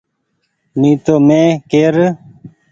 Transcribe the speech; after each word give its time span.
ني 0.79 0.91
تو 1.05 1.15
مين 1.27 1.47
ڪير 1.71 1.93
سئو۔ 2.05 2.09